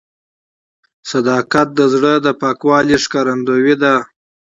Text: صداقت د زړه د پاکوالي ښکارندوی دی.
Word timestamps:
صداقت 1.11 1.67
د 1.77 1.81
زړه 1.93 2.13
د 2.25 2.27
پاکوالي 2.41 2.97
ښکارندوی 3.03 3.73
دی. 3.81 3.95